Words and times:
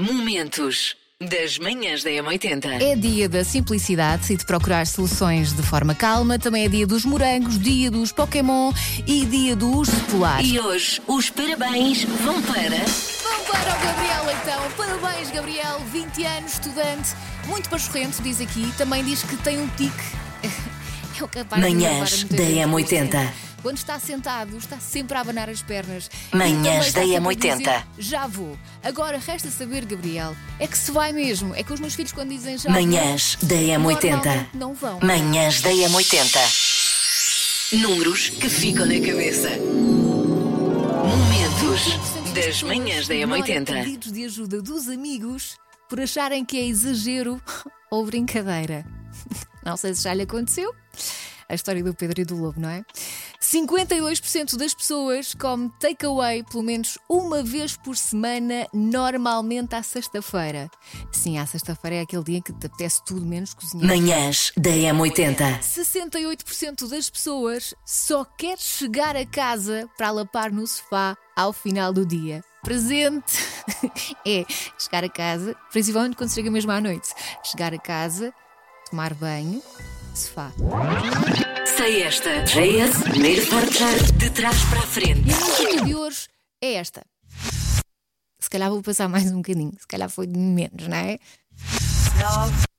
Momentos 0.00 0.96
das 1.20 1.58
manhãs 1.58 2.02
da 2.02 2.08
M80. 2.08 2.80
É 2.80 2.96
dia 2.96 3.28
da 3.28 3.44
simplicidade 3.44 4.32
e 4.32 4.36
de 4.38 4.46
procurar 4.46 4.86
soluções 4.86 5.52
de 5.52 5.62
forma 5.62 5.94
calma. 5.94 6.38
Também 6.38 6.64
é 6.64 6.68
dia 6.70 6.86
dos 6.86 7.04
morangos, 7.04 7.58
dia 7.58 7.90
dos 7.90 8.10
Pokémon 8.10 8.72
e 9.06 9.26
dia 9.26 9.54
do 9.54 9.70
urso 9.70 9.94
polar. 10.10 10.42
E 10.42 10.58
hoje 10.58 11.02
os 11.06 11.28
parabéns 11.28 12.04
vão 12.04 12.40
para. 12.40 12.78
Vamos 12.78 13.46
para 13.50 13.76
o 13.76 13.84
Gabriel 13.84 14.40
então. 14.40 14.70
Parabéns, 14.74 15.30
Gabriel. 15.30 15.82
20 15.92 16.24
anos, 16.24 16.52
estudante, 16.54 17.10
muito 17.46 17.68
pachorrento, 17.68 18.22
diz 18.22 18.40
aqui. 18.40 18.72
Também 18.78 19.04
diz 19.04 19.22
que 19.22 19.36
tem 19.36 19.60
um 19.60 19.68
tique. 19.76 19.92
É 21.20 21.22
o 21.22 21.28
capaz 21.28 21.60
Manhãs 21.60 22.24
de 22.24 22.34
da 22.34 22.42
levar 22.42 22.66
muitas 22.66 22.98
vezes. 22.98 23.10
M80. 23.14 23.49
Quando 23.62 23.76
está 23.76 23.98
sentado, 23.98 24.56
está 24.56 24.78
sempre 24.78 25.16
a 25.16 25.20
abanar 25.20 25.48
as 25.50 25.60
pernas. 25.62 26.10
Manhãs 26.32 26.88
E 26.88 26.92
também 26.92 27.10
da 27.12 27.18
está 27.18 27.30
sempre 27.30 27.50
a 27.50 27.56
M80. 27.56 27.58
dizer, 27.58 27.84
Já 27.98 28.26
vou. 28.26 28.58
Agora 28.82 29.18
resta 29.18 29.50
saber, 29.50 29.84
Gabriel, 29.84 30.34
é 30.58 30.66
que 30.66 30.78
se 30.78 30.90
vai 30.90 31.12
mesmo. 31.12 31.54
É 31.54 31.62
que 31.62 31.72
os 31.72 31.78
meus 31.80 31.94
filhos, 31.94 32.12
quando 32.12 32.30
dizem 32.30 32.56
já 32.56 32.70
Manhãs 32.70 33.36
vou, 33.40 33.48
da 33.50 33.56
M80. 33.56 34.10
normalmente 34.10 34.56
não 34.56 34.74
vão. 34.74 34.98
Manhãs 35.02 35.60
da 35.60 35.70
M80. 35.70 36.70
Números 37.80 38.30
que 38.30 38.48
ficam 38.48 38.86
na 38.86 38.94
cabeça. 38.98 39.50
Momentos 41.04 42.32
das 42.34 42.62
manhãs 42.62 43.06
da 43.08 43.14
ignoram 43.14 43.42
M80. 43.42 43.64
pedidos 43.66 44.12
de 44.12 44.24
ajuda 44.24 44.62
dos 44.62 44.88
amigos 44.88 45.56
por 45.88 46.00
acharem 46.00 46.44
que 46.44 46.56
é 46.58 46.66
exagero 46.66 47.40
ou 47.90 48.04
brincadeira. 48.06 48.84
Não 49.64 49.76
sei 49.76 49.94
se 49.94 50.02
já 50.02 50.14
lhe 50.14 50.22
aconteceu. 50.22 50.74
A 51.48 51.54
história 51.54 51.82
do 51.82 51.92
Pedro 51.92 52.20
e 52.20 52.24
do 52.24 52.36
Lobo, 52.36 52.60
não 52.60 52.68
é? 52.70 52.84
52% 53.50 54.56
das 54.56 54.72
pessoas 54.72 55.34
come 55.34 55.72
takeaway 55.80 56.44
pelo 56.44 56.62
menos 56.62 56.96
uma 57.08 57.42
vez 57.42 57.76
por 57.76 57.96
semana, 57.96 58.68
normalmente 58.72 59.74
à 59.74 59.82
sexta-feira. 59.82 60.70
Sim, 61.10 61.36
à 61.36 61.44
sexta-feira 61.44 61.96
é 61.96 62.00
aquele 62.02 62.22
dia 62.22 62.38
em 62.38 62.42
que 62.42 62.52
te 62.52 62.66
apetece 62.66 63.04
tudo 63.04 63.26
menos 63.26 63.52
cozinhar. 63.52 63.88
Manhãs 63.88 64.52
da 64.56 64.70
M80. 64.70 65.58
68% 65.62 66.88
das 66.88 67.10
pessoas 67.10 67.74
só 67.84 68.24
quer 68.24 68.56
chegar 68.56 69.16
a 69.16 69.26
casa 69.26 69.88
para 69.98 70.12
lapar 70.12 70.52
no 70.52 70.64
sofá 70.64 71.16
ao 71.34 71.52
final 71.52 71.92
do 71.92 72.06
dia. 72.06 72.44
Presente 72.62 73.36
é 74.24 74.44
chegar 74.78 75.02
a 75.02 75.08
casa, 75.08 75.56
principalmente 75.72 76.14
quando 76.14 76.30
chega 76.30 76.52
mesmo 76.52 76.70
à 76.70 76.80
noite. 76.80 77.08
Chegar 77.42 77.74
a 77.74 77.78
casa, 77.78 78.32
tomar 78.88 79.12
banho, 79.14 79.60
sofá. 80.14 80.52
Sei 81.80 82.02
esta. 82.02 82.42
JS, 82.44 83.04
primeiro 83.04 83.40
forjar 83.46 83.94
de 84.18 84.30
trás 84.34 84.64
para 84.68 84.80
a 84.80 84.82
frente. 84.82 85.22
E 85.26 85.32
a 85.32 85.38
música 85.38 85.84
de 85.86 85.94
hoje 85.94 86.28
é 86.60 86.74
esta. 86.74 87.02
Se 88.38 88.50
calhar 88.50 88.68
vou 88.68 88.82
passar 88.82 89.08
mais 89.08 89.32
um 89.32 89.36
bocadinho, 89.36 89.72
se 89.78 89.86
calhar 89.88 90.10
foi 90.10 90.26
de 90.26 90.38
menos, 90.38 90.86
não 90.86 90.96
é? 90.98 91.16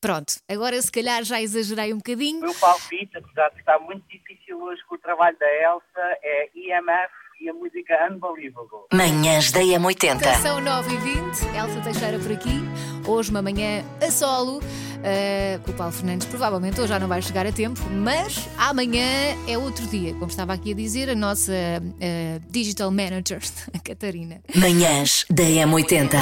Pronto, 0.00 0.32
agora 0.48 0.82
se 0.82 0.90
calhar 0.90 1.22
já 1.22 1.40
exagerei 1.40 1.94
um 1.94 1.98
bocadinho. 1.98 2.38
O 2.38 2.46
meu 2.46 2.54
palpite, 2.56 3.16
apesar 3.16 3.50
de 3.50 3.60
estar 3.60 3.78
muito 3.78 4.02
difícil 4.08 4.60
hoje 4.60 4.82
com 4.88 4.96
o 4.96 4.98
trabalho 4.98 5.38
da 5.38 5.46
Elsa, 5.46 6.18
é 6.20 6.50
IMF 6.56 7.12
e 7.40 7.48
a 7.48 7.54
música 7.54 7.94
Unbelievable. 8.10 8.88
Manhãs 8.92 9.52
da 9.52 9.60
M80. 9.60 10.42
São 10.42 10.60
9 10.60 10.92
e 10.92 10.98
20 10.98 11.16
Elsa 11.56 11.80
Teixeira 11.84 12.18
por 12.18 12.32
aqui. 12.32 12.58
Hoje, 13.06 13.30
uma 13.30 13.42
manhã 13.42 13.84
a 14.04 14.10
solo. 14.10 14.60
Uh, 14.98 15.70
o 15.70 15.72
Paulo 15.74 15.92
Fernandes 15.92 16.26
provavelmente 16.26 16.80
hoje 16.80 16.88
já 16.88 16.98
não 16.98 17.06
vai 17.06 17.22
chegar 17.22 17.46
a 17.46 17.52
tempo, 17.52 17.80
mas 17.90 18.48
amanhã 18.58 19.04
é 19.46 19.56
outro 19.56 19.86
dia. 19.86 20.12
Como 20.14 20.26
estava 20.26 20.52
aqui 20.52 20.72
a 20.72 20.74
dizer, 20.74 21.08
a 21.08 21.14
nossa 21.14 21.52
uh, 21.52 22.50
Digital 22.50 22.90
Manager, 22.90 23.40
a 23.72 23.78
Catarina. 23.78 24.40
Manhãs 24.56 25.24
da 25.30 25.44
M80. 25.44 26.16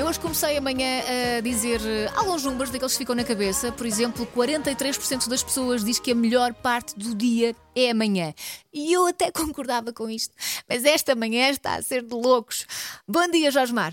Eu 0.00 0.06
hoje 0.06 0.18
comecei 0.18 0.56
amanhã 0.56 1.02
a 1.36 1.40
dizer 1.42 1.78
eh, 1.84 2.10
alguns 2.16 2.42
números 2.42 2.70
daqueles 2.70 2.94
que 2.94 3.00
ficam 3.00 3.14
na 3.14 3.22
cabeça. 3.22 3.70
Por 3.70 3.84
exemplo, 3.84 4.26
43% 4.34 5.28
das 5.28 5.42
pessoas 5.42 5.84
diz 5.84 5.98
que 5.98 6.12
a 6.12 6.14
melhor 6.14 6.54
parte 6.54 6.98
do 6.98 7.14
dia 7.14 7.54
é 7.76 7.90
amanhã. 7.90 8.32
E 8.72 8.94
eu 8.94 9.06
até 9.06 9.30
concordava 9.30 9.92
com 9.92 10.08
isto. 10.08 10.34
Mas 10.66 10.86
esta 10.86 11.14
manhã 11.14 11.50
está 11.50 11.74
a 11.74 11.82
ser 11.82 12.02
de 12.02 12.14
loucos. 12.14 12.66
Bom 13.06 13.28
dia, 13.30 13.50
Josmar. 13.50 13.92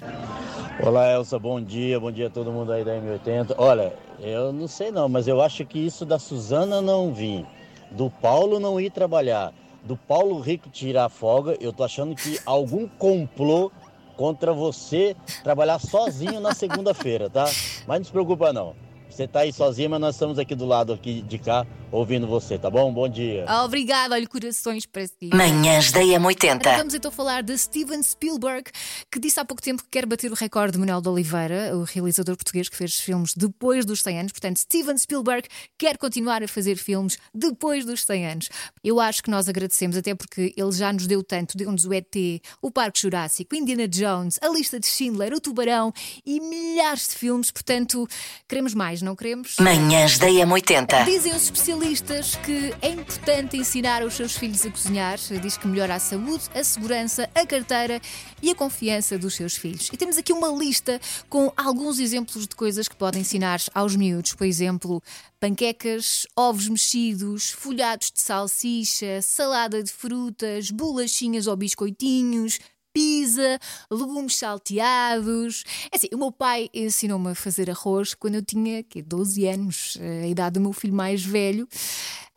Olá 0.79 1.11
Elsa, 1.11 1.39
bom 1.39 1.59
dia, 1.59 1.99
bom 1.99 2.11
dia 2.11 2.27
a 2.27 2.29
todo 2.29 2.51
mundo 2.51 2.71
aí 2.71 2.83
da 2.83 2.91
M80. 2.93 3.55
Olha, 3.57 3.97
eu 4.19 4.53
não 4.53 4.67
sei 4.67 4.91
não, 4.91 5.09
mas 5.09 5.27
eu 5.27 5.41
acho 5.41 5.65
que 5.65 5.79
isso 5.79 6.05
da 6.05 6.19
Suzana 6.19 6.79
não 6.81 7.11
vir, 7.11 7.47
do 7.89 8.11
Paulo 8.11 8.59
não 8.59 8.79
ir 8.79 8.91
trabalhar, 8.91 9.51
do 9.83 9.97
Paulo 9.97 10.39
Rico 10.39 10.69
tirar 10.69 11.09
folga, 11.09 11.57
eu 11.59 11.73
tô 11.73 11.83
achando 11.83 12.15
que 12.15 12.39
algum 12.45 12.87
complô 12.87 13.71
contra 14.15 14.53
você 14.53 15.15
trabalhar 15.43 15.79
sozinho 15.79 16.39
na 16.39 16.53
segunda-feira, 16.53 17.27
tá? 17.27 17.45
Mas 17.87 17.99
não 17.99 18.05
se 18.05 18.11
preocupa 18.11 18.53
não. 18.53 18.75
Você 19.17 19.27
tá 19.27 19.39
aí 19.39 19.51
sozinho, 19.51 19.89
mas 19.89 19.99
nós 19.99 20.13
estamos 20.13 20.37
aqui 20.37 20.53
do 20.53 20.65
lado 20.65 20.93
aqui 20.93 21.23
de 21.23 21.39
cá 21.39 21.65
ouvindo 21.91 22.27
você, 22.27 22.55
tá 22.55 22.69
bom? 22.69 22.93
Bom 22.93 23.09
dia. 23.09 23.45
Obrigada, 23.63 24.13
olha, 24.13 24.27
corações 24.27 24.85
para 24.85 25.07
si. 25.07 25.31
Manhãs 25.33 25.91
da 25.91 26.01
M80. 26.01 26.77
Vamos 26.77 26.93
então 26.93 27.09
falar 27.09 27.41
de 27.41 27.57
Steven 27.57 28.03
Spielberg, 28.03 28.69
que 29.11 29.19
disse 29.19 29.39
há 29.39 29.45
pouco 29.45 29.61
tempo 29.61 29.83
que 29.83 29.89
quer 29.89 30.05
bater 30.05 30.31
o 30.31 30.35
recorde 30.35 30.73
de 30.73 30.79
Manuel 30.79 31.01
de 31.01 31.07
Oliveira, 31.07 31.75
o 31.77 31.83
realizador 31.83 32.35
português 32.35 32.67
que 32.67 32.75
fez 32.75 32.99
filmes 32.99 33.33
depois 33.35 33.85
dos 33.85 34.01
100 34.01 34.19
anos. 34.19 34.31
Portanto, 34.31 34.57
Steven 34.57 34.97
Spielberg 34.97 35.47
quer 35.77 35.97
continuar 35.97 36.43
a 36.43 36.47
fazer 36.47 36.75
filmes 36.75 37.17
depois 37.33 37.85
dos 37.85 38.03
100 38.03 38.27
anos. 38.27 38.49
Eu 38.83 38.99
acho 38.99 39.23
que 39.23 39.29
nós 39.29 39.47
agradecemos, 39.47 39.95
até 39.95 40.13
porque 40.13 40.53
ele 40.57 40.71
já 40.71 40.91
nos 40.91 41.07
deu 41.07 41.23
tanto. 41.23 41.57
Deu-nos 41.57 41.85
o 41.85 41.93
ET, 41.93 42.15
o 42.61 42.69
Parque 42.69 42.99
Jurássico, 42.99 43.55
Indiana 43.55 43.87
Jones, 43.87 44.37
a 44.41 44.49
lista 44.49 44.79
de 44.79 44.87
Schindler, 44.87 45.33
o 45.33 45.39
Tubarão 45.39 45.93
e 46.25 46.41
milhares 46.41 47.07
de 47.07 47.15
filmes. 47.15 47.49
Portanto, 47.49 48.07
queremos 48.47 48.73
mais, 48.73 49.01
não 49.01 49.15
queremos? 49.15 49.55
Manhãs 49.59 50.17
da 50.17 50.27
M80. 50.27 51.05
Dizem 51.05 51.33
os 51.33 51.43
especialistas 51.43 52.35
que 52.35 52.73
é 52.81 52.89
importante 52.89 53.55
ensinar 53.55 54.03
os 54.03 54.15
seus 54.15 54.35
filhos 54.35 54.65
a 54.65 54.69
cozinhar. 54.69 55.17
Diz 55.41 55.55
que 55.55 55.67
melhora 55.67 55.95
a 55.95 55.99
saúde, 55.99 56.43
a 56.53 56.63
segurança, 56.63 57.29
a 57.33 57.45
carteira 57.45 58.01
e 58.41 58.51
a 58.51 58.55
confiança 58.55 58.97
dos 59.15 59.35
seus 59.35 59.55
filhos. 59.55 59.89
E 59.93 59.97
temos 59.97 60.17
aqui 60.17 60.33
uma 60.33 60.47
lista 60.49 60.99
com 61.29 61.53
alguns 61.55 61.99
exemplos 61.99 62.47
de 62.47 62.55
coisas 62.55 62.87
que 62.87 62.95
podem 62.95 63.21
ensinar 63.21 63.61
aos 63.75 63.95
miúdos. 63.95 64.33
Por 64.33 64.47
exemplo, 64.47 65.03
panquecas, 65.39 66.25
ovos 66.35 66.67
mexidos, 66.67 67.51
folhados 67.51 68.11
de 68.11 68.19
salsicha, 68.19 69.21
salada 69.21 69.83
de 69.83 69.91
frutas, 69.91 70.71
bolachinhas 70.71 71.45
ou 71.45 71.55
biscoitinhos, 71.55 72.57
pizza, 72.91 73.59
legumes 73.91 74.35
salteados. 74.35 75.63
É 75.91 75.95
assim, 75.97 76.07
o 76.13 76.17
meu 76.17 76.31
pai 76.31 76.67
ensinou-me 76.73 77.29
a 77.29 77.35
fazer 77.35 77.69
arroz 77.69 78.15
quando 78.15 78.35
eu 78.35 78.41
tinha 78.43 78.81
quê, 78.81 79.03
12 79.03 79.45
anos, 79.45 79.97
eh, 80.01 80.23
a 80.23 80.27
idade 80.27 80.53
do 80.55 80.61
meu 80.61 80.73
filho 80.73 80.95
mais 80.95 81.23
velho. 81.23 81.67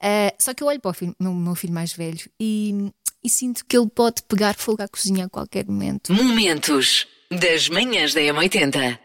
Ah, 0.02 0.32
só 0.38 0.52
que 0.54 0.62
eu 0.62 0.66
olho 0.68 0.80
para 0.80 0.90
o 0.90 0.94
filho- 0.94 1.14
meu, 1.20 1.32
meu 1.34 1.54
filho 1.54 1.72
mais 1.72 1.92
velho 1.92 2.20
e, 2.38 2.90
e 3.22 3.28
sinto 3.28 3.64
que 3.66 3.76
ele 3.76 3.88
pode 3.88 4.22
pegar 4.22 4.54
fogo 4.54 4.82
à 4.82 4.88
cozinha 4.88 5.26
a 5.26 5.28
qualquer 5.28 5.66
momento. 5.66 6.12
Momentos 6.12 7.06
das 7.30 7.68
manhãs 7.68 8.14
da 8.14 8.20
M80. 8.20 8.98